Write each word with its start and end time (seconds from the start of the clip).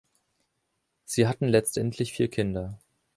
Sie 1.05 1.27
hatten 1.27 1.47
letztendlich 1.47 2.11
vier 2.13 2.27
Kinder. 2.27 2.79